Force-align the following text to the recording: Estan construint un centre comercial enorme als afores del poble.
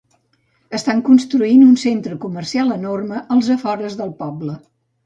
Estan 0.77 1.03
construint 1.09 1.63
un 1.67 1.77
centre 1.83 2.17
comercial 2.27 2.75
enorme 2.79 3.25
als 3.39 3.55
afores 3.61 4.01
del 4.03 4.19
poble. 4.27 4.61